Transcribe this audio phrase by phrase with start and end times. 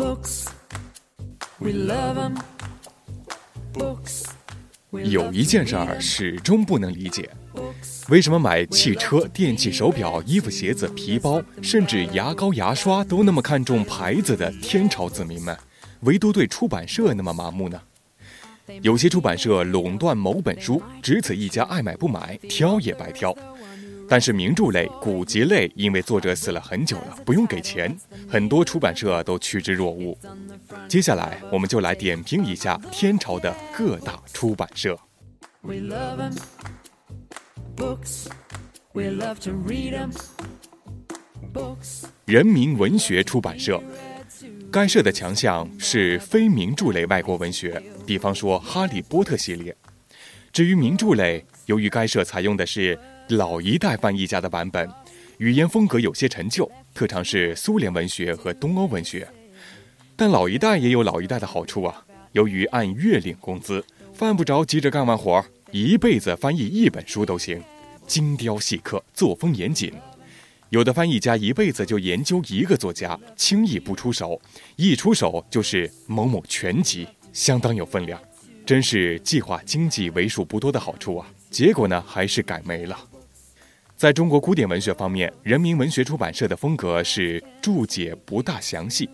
[0.00, 0.46] Books,
[1.58, 2.34] we love 'em.
[3.74, 4.24] Books,
[4.92, 7.28] 有一件事儿始终不能理解：
[8.08, 15.54] 为什么买汽车、电器、手表、衣服、鞋子、皮包，甚至牙膏、牙刷都那么看重牌子的天朝子民们，
[16.00, 17.78] 唯独对出版社那么麻木呢？
[18.80, 23.36] 有些出版社垄断某本书，只此一家，爱买不买，挑也白挑。
[24.10, 27.96] 但是名著类、古籍类，因为作者死了很久了，不用给钱，
[28.28, 30.18] 很多出版社都趋之若鹜。
[30.88, 34.98] 接下来，我们就来点评一下天朝的各大出版社。
[35.60, 36.36] we love 'em.
[37.76, 38.26] Books,
[38.92, 40.10] we love to read 'em.
[41.54, 43.80] Books, 人民文学出版社，
[44.72, 49.76] 该社的强项是非名著类外国文学，比方说《哈利波特》系列。
[50.52, 52.98] 至于名著类，由于该社采用的是
[53.30, 54.90] 老一代翻译家的版本，
[55.38, 59.28] 语言风格有些陈旧，特长是苏联文学和东欧文学。
[60.16, 67.62] 但老一代也有老一代的好处啊，由于按月领工资，犯不着急着干完活儿，一辈子翻译一本书都行，
[68.06, 69.92] 精雕细刻，作风严谨。
[70.70, 74.40] 有的翻译家一辈子就研究一个作家，轻易不出手，
[74.74, 78.20] 一出手就是某某全集，相当有分量，
[78.66, 81.26] 真是计划经济为数不多的好处啊！
[81.48, 82.96] 结果呢，还是改没了。
[84.00, 89.06] 在中国古典文学方面，人民文学出版社的风格是注解不大详细；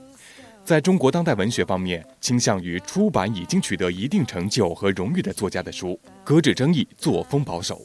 [0.62, 7.84] 在中国当代文学方面，倾向于出版已经取得一定成就和荣誉的作家的书，搁置争议，作风保守。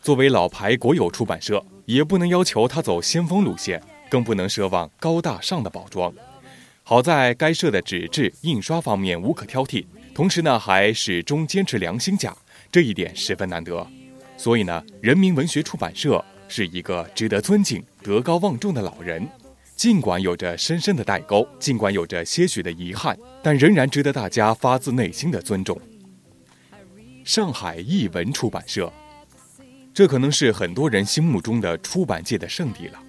[0.00, 6.10] 作为老牌国有出版社，也不能要求它走先锋路线，更不能奢望高大上的包装。
[6.84, 12.34] 好在该社的纸质印刷方面无可挑剔，同时呢还始终坚持良心价，
[12.72, 13.86] 这一点十分难得。
[14.36, 19.26] 所以呢，人民文学出版社是一个值得尊敬、德高望重的老人。
[19.76, 25.80] 尽管有着深深的代沟，尽管有着些许的遗憾，但仍然值得大家发自内心的尊重。
[27.24, 28.92] 上海译文出版社。
[29.94, 33.00] 这可能是很多人心目中的出版界的圣地了。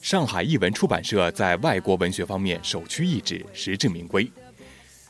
[0.00, 4.30] 上海译文出版社在外国文学方面首屈一指，实至名归。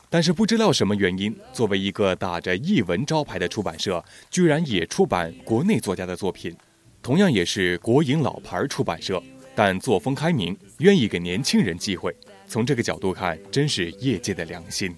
[0.09, 6.55] 但是不知道什么原因，作为一个打着译文招牌的出版社，居然也出版国内作家的作品，
[7.01, 9.21] 同样也是国营老牌出版社，
[9.53, 12.15] 但作风开明，愿意给年轻人机会。
[12.47, 14.95] 从这个角度看，真是业界的良心。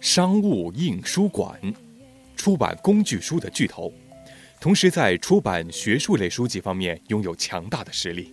[0.00, 1.58] 商务印书馆，
[2.36, 3.92] 出版工具书的巨头。
[4.60, 8.32] 同时，在出版学术类书籍方面拥有强大的实力，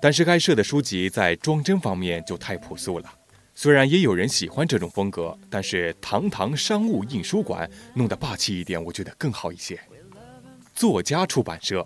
[0.00, 3.12] 但是该社的书籍在装帧方面就太朴素了。
[3.60, 9.76] 虽然也有人喜欢这种风格，但是堂堂商务印书馆弄得霸气一点，我觉得更好一些。
[10.76, 11.84] 作家出版社，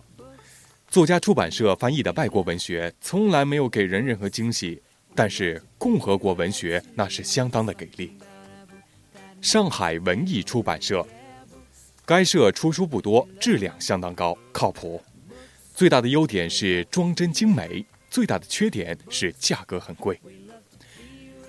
[0.89, 4.83] 作家出版社翻译的外国文学从来没有给人任何惊喜，
[5.15, 8.19] 但是共和国文学那是相当的给力。
[9.41, 11.03] 上海文艺出版社。
[12.05, 15.03] 该社出书不多，质量相当高，靠谱。
[15.75, 20.21] 最大的优点是装帧精美，最大的缺点是价格很贵。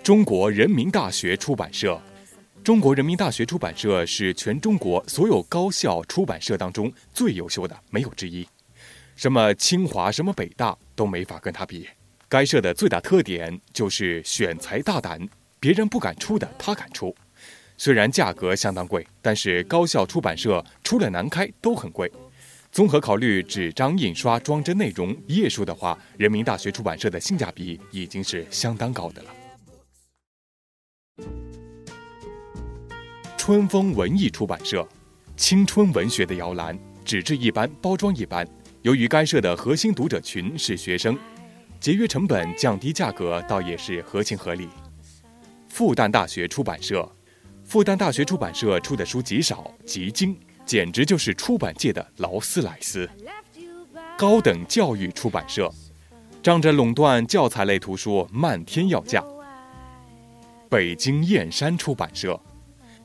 [0.03, 1.97] 中国人民大学出版社，
[2.61, 8.45] 中国人民大学出版社是全中国所有高校出版社当中最优秀的，没有之一。
[9.15, 11.87] 什么清华、什么北大都没法跟它比。
[12.27, 15.25] 该社的最大特点就是选材大胆，
[15.57, 17.15] 别人不敢出的，他敢出。
[17.77, 22.11] 虽然价格相当贵，但是高校出版社出了难开都很贵。
[22.73, 29.29] 综合考虑纸张印刷、装帧内容、页数的话，人民大学出版社的性价比已经是相当高的了。
[33.45, 34.87] 春风文艺出版社，
[35.35, 38.47] 青春文学的摇篮，纸质一般，包装一般。
[38.83, 41.19] 由于该社的核心读者群是学生，
[41.77, 44.69] 节约成本、降低价格倒也是合情合理。
[45.67, 47.05] 复旦大学出版社。
[47.65, 53.09] 复旦大学出版社出的书极少极精，简直就是出版界的劳斯莱斯。
[54.17, 55.69] 高等教育出版社，
[56.41, 59.21] 仗着垄断教材类图书，漫天要价。
[60.69, 62.39] 北京燕山出版社，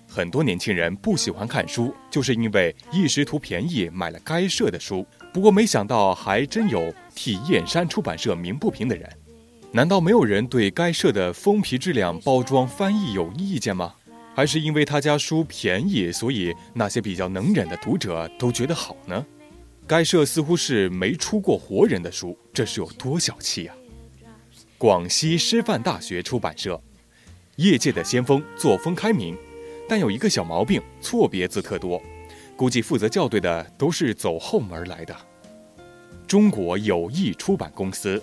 [0.08, 5.06] 很多年轻人不喜欢看书，就是因为一时图便宜买了该社的书。
[5.32, 9.08] 不过没想到还真有替燕山出版社鸣不平的人。
[9.70, 13.94] 难道没有人对该社的封皮质量、包装、翻译有意见吗？
[14.34, 19.26] 还是因为他家书便宜，所以那些比较能忍的读者都觉得好呢？
[19.86, 23.74] 该社似乎是没出过活人的书，这是有多小气呀、
[24.78, 26.80] 广西师范大学出版社，
[27.56, 29.36] 业界的先锋，作风开明，
[29.88, 32.00] 但有一个小毛病，错别字特多，
[32.56, 35.16] 估计负责校对的都是走后门来的。
[36.26, 38.22] 中国友谊出版公司，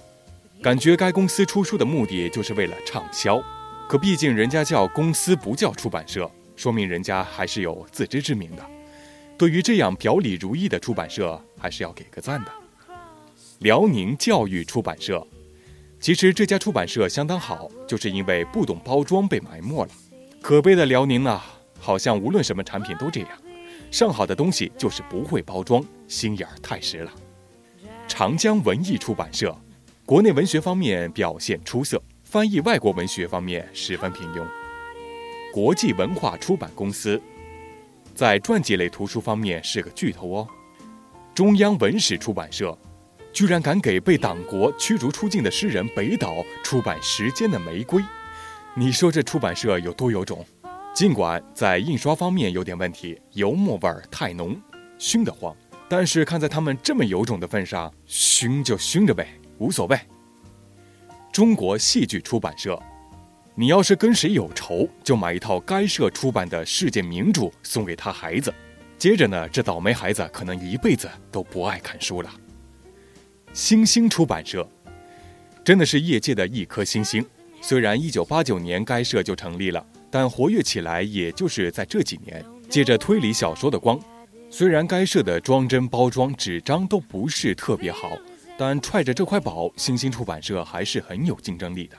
[0.62, 3.42] 感觉该公司出书的目的就是为了畅销。
[3.90, 8.64] 可毕竟人家叫公司，不叫出版社，说明人家还是有自知之明的。
[9.38, 12.52] 对于这样表里如一的出版社，还是要给个赞的。
[13.60, 15.26] 辽宁教育出版社，
[16.00, 19.92] 其实这家出版社相当好，就是因为不懂包装被埋没了。
[20.42, 21.55] 可悲的辽宁啊，
[21.86, 23.30] 好像无论什么产品都这样，
[23.92, 27.12] 上好的东西就是不会包装，心眼儿太实了。
[28.08, 29.56] 长江文艺出版社，
[30.04, 32.02] 国内文学方面表现出色。
[32.24, 34.44] 翻译外国文学方面十分平庸。
[35.54, 37.22] 国际文化出版公司，
[38.16, 40.48] 在传记类图书方面是个巨头哦。
[41.36, 42.76] 中央文史出版社，
[43.32, 48.02] 居然敢给被党国驱逐出境的诗人北岛出版《时间的玫瑰》，
[48.74, 50.44] 你说这出版社有多有种？
[50.96, 54.56] 尽管在印刷方面有点问题，油墨味儿太浓，
[54.98, 55.54] 熏得慌，
[55.90, 59.28] 但是看在他们这么有种的份上，熏就熏着呗，
[59.58, 60.00] 无所谓。
[61.34, 62.82] 中国戏剧出版社，
[63.56, 68.54] 你要是跟谁有仇，就买一套该社出版的世界名著送给他孩子。
[68.98, 72.32] 接着呢，这倒霉孩子可能一辈子都不爱看书了。
[73.52, 74.66] 星星出版社，
[75.62, 77.26] 真的是业界的一颗星星。
[77.60, 84.00] 虽然一九八九年该社就成立了，但活跃起来也就是在这几年，借着推理小说的光。
[84.50, 88.18] 虽然该社的装帧、包装、纸张都不是特别好。
[88.58, 91.98] 但揣着这块宝，星星出版社还是很有竞争力的。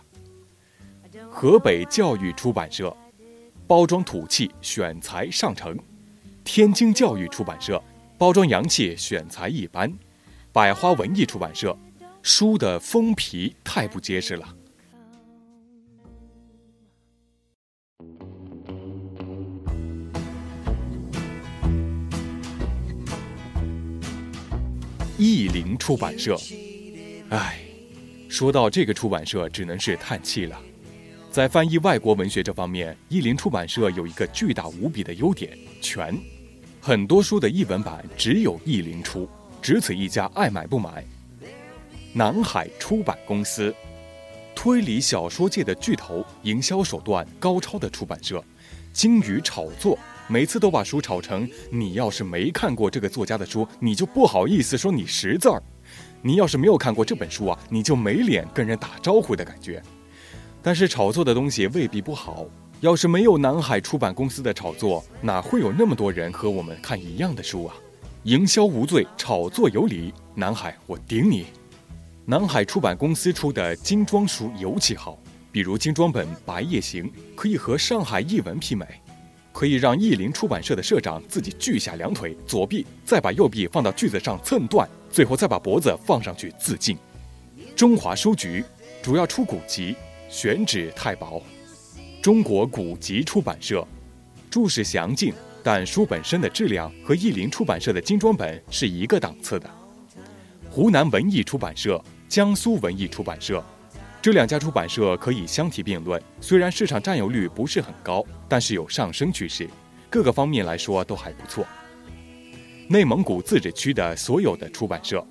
[1.31, 2.97] 河北教育出版社，
[3.67, 5.77] 包装土气，选材上乘；
[6.45, 7.79] 天津教育出版社，
[8.17, 9.87] 包装洋气，选材一般；
[10.51, 11.77] 百花文艺出版社，
[12.23, 14.49] 书的封皮太不结实了。
[25.29, 26.41] 译林出版社，
[27.31, 27.59] 唉，
[28.29, 30.57] 说到这个出版社，只能是叹气了。
[31.33, 36.17] 在翻译外国文学这方面，译林出版社有一个巨大无比的优点——全。
[36.81, 39.29] 很多书的译文版只有译林出，
[39.61, 41.05] 只此一家，爱买不买。
[42.13, 43.75] 南海出版公司，
[44.55, 48.45] 推理小说界的巨头，营销手段高超的出版社，
[48.93, 49.99] 精于炒作。
[50.29, 55.63] 每次都把书炒成，你要是没看过这个作家的书，你就不好意思说你识字儿；
[56.21, 59.81] 你要是没有看过这本书啊，你就没脸跟人打招呼的感觉。
[60.61, 62.45] 但是炒作的东西未必不好，
[62.81, 67.77] 要是没有南海出版公司的炒作，哪会有那么多人和我们看一样的书啊？
[68.25, 71.47] 营销无罪，炒作有理，南海我顶你！
[72.25, 75.17] 南海出版公司出的精装书尤其好，
[75.53, 77.05] 比如精装本《白夜行》，
[77.37, 78.85] 可以和上海译文媲美。
[79.57, 86.95] 可以让译林出版社的社长自己锯下两腿，左臂再把右臂放到锯子上蹭断，最后再把脖子放上去自尽。
[87.75, 88.63] 中华书局
[89.03, 89.97] 主要出古籍，
[90.29, 91.43] 选纸太薄。
[92.21, 93.83] 中国古籍出版社
[94.51, 95.33] 注释详尽，
[95.63, 99.71] 但书本身的质量和译林出版社的精装本是一个档次的。
[100.69, 101.99] 湖南文艺出版社、
[102.29, 103.65] 江苏文艺出版社。
[104.27, 109.71] 这两家出版社可以相提并论，虽然市场占有率不是很高，但是有上升趋势，
[110.11, 111.65] 各个方面来说都还不错。
[112.89, 115.25] 内蒙古自治区的所有的出版社，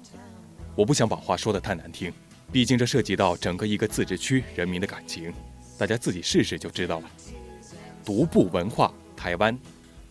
[0.78, 2.10] 我不想把话说得太难听，
[2.54, 5.34] 毕竟这涉及到整个一个自治区人民的感情，
[5.78, 7.12] 大家自己试试就知道了。
[8.06, 9.60] 独步文化台湾，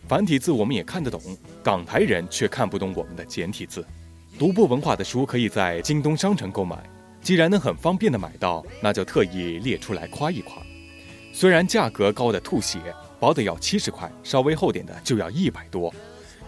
[0.07, 1.19] 繁体字我们也看得懂，
[1.63, 3.83] 港台人却看不懂我们的简体字。
[4.37, 6.87] 独步文化的书可以在京东商城购买。
[7.25, 10.61] 既然能很方便的买到，那就特意列出来夸一夸。
[11.33, 12.79] 虽然价格高的吐血，
[13.19, 15.91] 薄的要七十块，稍微厚点的就要一百多。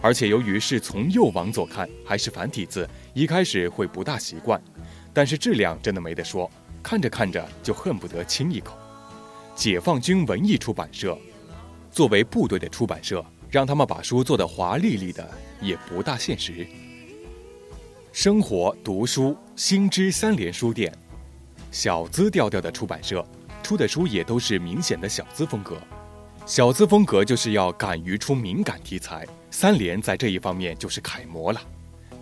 [0.00, 4.62] 而且由于是从右往左看，还是繁体字，一开始会不大习惯。
[5.12, 6.48] 但是质量真的没得说，
[6.80, 8.78] 看着看着就恨不得亲一口。
[9.56, 11.18] 解放军文艺出版社，
[11.90, 15.28] 作为部队的出版社，让他们把书做得华丽丽的，
[15.60, 16.64] 也不大现实。
[18.12, 20.92] 生活读书新知三联书店，
[21.72, 23.26] 小资调调的出版社，
[23.60, 25.76] 出的书也都是明显的小资风格。
[26.46, 31.60] 小资风格就是要敢于出敏感题材，三联在这一方面就是楷模了。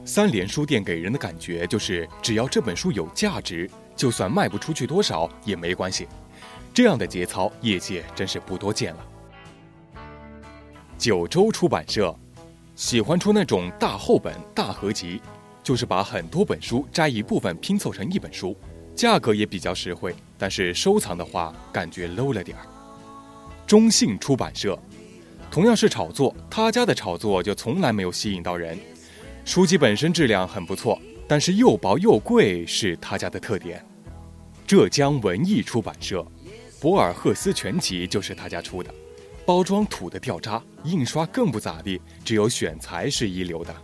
[0.02, 6.08] 三联书店给人的感觉就是，只要这本书有价值，就算卖不出去多少也没关系。
[6.72, 9.06] 这样的节操，业界真是不多见了。
[10.96, 12.18] 九州出版社，
[12.74, 15.20] 喜欢出那种大厚本、大合集。
[15.66, 18.56] 就是把很多本书摘一部分拼凑成一本书，
[18.94, 22.62] 价格也比较实惠，但是收藏的话感觉 low 了点儿。
[23.66, 24.78] 中信出版社，
[25.50, 28.78] 同样是炒作，他家的炒作就从来没有吸引到人。
[29.44, 33.84] 书籍本身质量很不错，但是又薄又贵是他家的特点。
[34.68, 36.20] 浙江文艺出版社，
[36.80, 38.94] 《博尔赫斯全集》就是他家出的，
[39.44, 43.74] 包装土的掉渣，印刷更不咋地，只有选材是一流的。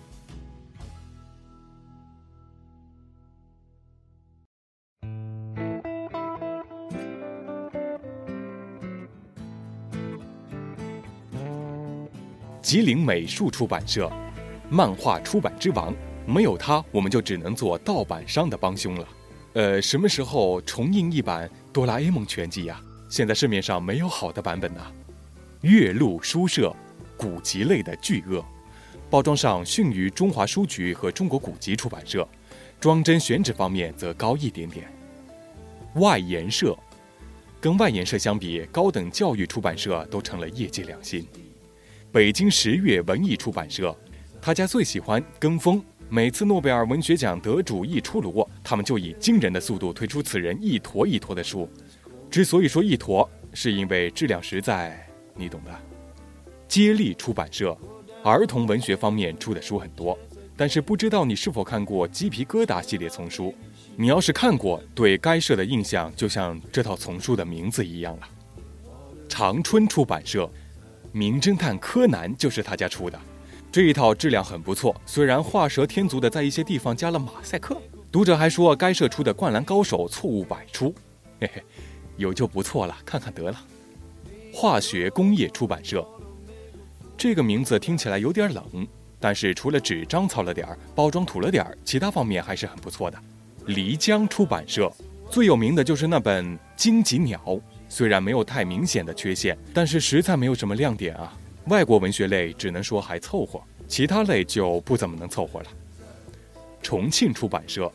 [12.62, 14.10] 吉林美术出版社，
[14.70, 15.92] 漫画出版之王，
[16.24, 19.08] 没有他，我们就只能做盗版商的帮凶了。
[19.54, 22.80] 呃，什么时候重印一版《哆啦 A 梦全集》呀？
[23.08, 24.92] 现在市面上没有好的版本呐。
[25.62, 26.74] 岳麓书社，
[27.16, 28.42] 古籍类的巨鳄，
[29.10, 32.26] 包装上逊于中华书局和中国古籍出版社，
[32.80, 34.86] 装帧选址方面则高一点点。
[35.96, 36.78] 外研社，
[37.60, 41.26] 跟外研社相比，高等教育出版社都成了业界良心。
[42.12, 43.96] 北京十月文艺出版社，
[44.38, 45.82] 他家最喜欢跟风。
[46.10, 51.66] 每次诺贝尔文学奖得主一出炉，他们就以惊人的速度推出此人一坨一坨的书。
[52.30, 55.70] 之所以说一坨，是因为质量实在，你懂的。
[56.68, 57.74] 接力出版社，
[58.22, 60.18] 儿童文学方面出的书很多，
[60.54, 63.54] 但是不知道你是否看过《鸡皮疙瘩》系列丛书。
[63.96, 68.28] 你要是看过，对该社的印象就像这套丛书的名字一样了。
[69.30, 70.46] 长春出版社。
[71.12, 73.20] 名侦探柯南就是他家出的，
[73.70, 74.98] 这一套质量很不错。
[75.04, 77.76] 虽然画蛇添足的在一些地方加了马赛克，
[78.10, 80.94] 读者还说该社出的《灌篮高手》错误百出。
[81.38, 81.62] 嘿嘿，
[82.16, 83.60] 有就不错了，看看得了。
[84.54, 86.06] 化学工业出版社，
[87.16, 88.86] 这个名字听起来有点冷，
[89.20, 93.18] 但是除了纸张糙了点儿，包装土了点儿，其他方面还是很不错的。
[93.66, 94.90] 漓江出版社
[95.30, 97.38] 最有名的就是那本《荆棘鸟》。
[97.92, 101.36] 虽然没有太明显的缺陷，但是实在没有什么亮点啊。
[101.66, 105.66] 外国文学类只能说还凑合，其他类就不怎么能凑合了。
[106.82, 107.92] 重庆出版社，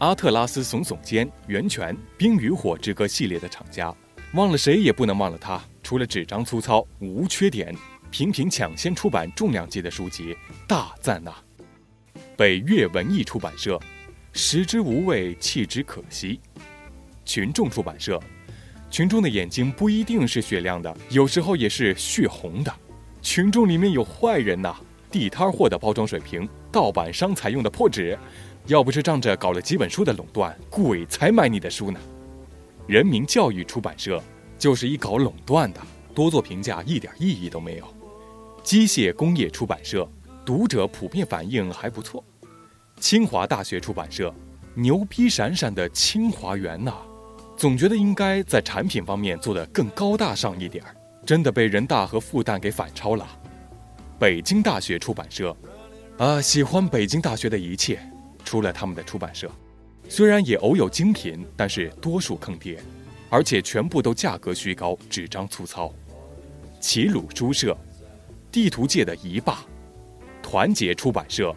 [0.00, 3.92] 阿特拉斯耸耸肩，源泉冰与火之歌系列的厂家，
[4.34, 5.58] 忘了谁也不能忘了他。
[5.82, 7.74] 除了纸张粗糙无缺点，
[8.10, 10.36] 频频抢先出版重量级的书籍，
[10.66, 11.34] 大赞呐。
[12.36, 13.80] 北岳文艺出版社，
[14.34, 16.38] 食之无味，弃之可惜。
[17.24, 18.20] 群众出版社。
[18.90, 22.74] 群众的眼睛不一定是雪亮的，有时候也是血红的。
[23.20, 24.74] 群众里面有坏人呐！
[25.10, 28.18] 地摊货的包装水平，盗版商采用的破纸，
[28.66, 32.00] 要不是仗着搞了几本书的垄断，鬼才买你的书呢。
[32.86, 34.22] 人民教育出版社
[34.58, 35.80] 就是一搞垄断的，
[36.14, 37.84] 多做评价一点意义都没有。
[38.62, 40.06] 机械工业出版社
[40.44, 42.22] 读者普遍反应还不错。
[43.00, 44.34] 清华大学出版社
[44.74, 46.94] 牛逼闪闪的清华园呐！
[47.58, 50.94] 总觉得应该在产品方面做得更高大上一点儿，
[51.26, 53.28] 真的被人大和复旦给反超了。
[54.16, 55.56] 北京大学出版社，
[56.18, 57.98] 啊，喜欢北京大学的一切，
[58.44, 59.50] 除了他们的出版社，
[60.08, 62.80] 虽然也偶有精品，但是多数坑爹，
[63.28, 65.92] 而且全部都价格虚高，纸张粗糙。
[66.80, 67.76] 齐鲁书社，
[68.52, 69.64] 地图界的一霸。
[70.40, 71.52] 团结出版社，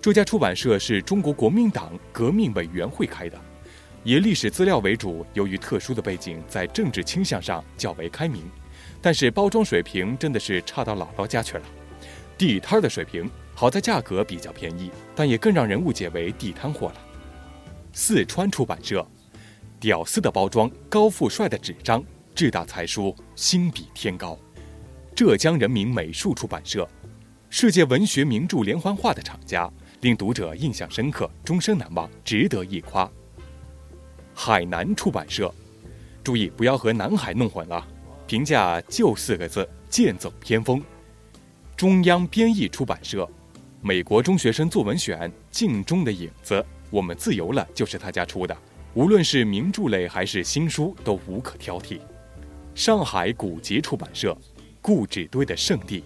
[0.00, 3.36] 这家出版社是中国国民党革命委员会开的。
[4.02, 8.42] 以历史资料为主，由于特殊的背景，在政治倾向上较为开明，
[9.02, 11.62] 但是包装水平真的是差到姥姥家去了。
[12.38, 16.94] 地摊的水平好在价格比较便宜，但也更让人误解为地摊货了。
[17.92, 19.06] 四川出版社，
[19.78, 22.02] 屌丝的包装，高富帅的纸张，
[22.34, 24.38] 志大才疏，心比天高。
[25.14, 26.88] 浙江人民美术出版社，
[27.50, 33.10] 世界文学名著连环画的厂家，令读者印象深刻，终生难忘，值得一夸。
[34.42, 35.54] 海南出版社，
[36.24, 37.86] 注意不要和南海弄混了。
[38.26, 40.82] 评价就四个字：剑走偏锋。
[41.76, 43.28] 中央编译出版社，
[43.82, 46.54] 美国中学生作文选《镜中的影子》，
[46.88, 48.56] 我们自由了就是他家出的。
[48.94, 52.00] 无论是名著类还是新书，都无可挑剔。
[52.74, 54.34] 上海古籍出版社，
[54.80, 56.02] 故纸堆的圣地。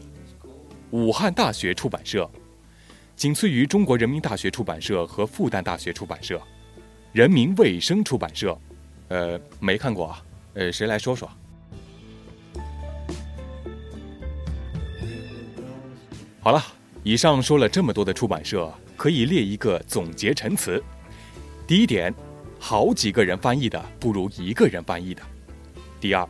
[0.91, 2.29] 武汉大学出版社，
[3.15, 6.43] 仅次于中国人民大学出版社和复旦大学出版社。
[7.15, 8.59] 人民卫生出版社，
[9.07, 10.21] 呃，没看过啊，
[10.55, 11.31] 呃，谁来说说？
[16.41, 16.61] 好了，
[17.05, 20.83] 以上说了这么多的出版社，可以列一个总结陈词。
[21.69, 22.13] 第一点，
[22.59, 25.23] 好几个人翻译的不如一个人翻译的。
[26.01, 26.29] 第二，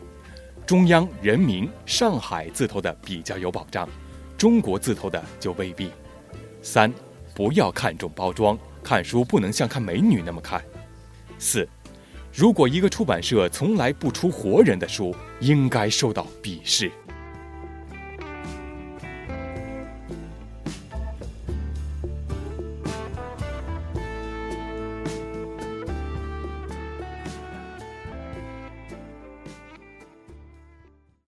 [0.67, 3.89] 中央、人民、上海字头的比较有保障，
[4.37, 5.91] 中国字头的就未必。
[6.61, 6.93] 三，
[7.35, 10.63] 不要看重包装，看书不能像看美女那么看。
[11.39, 11.69] 四，
[12.33, 16.91] 如果一个出版社从来不出活人的书，应该受到鄙视。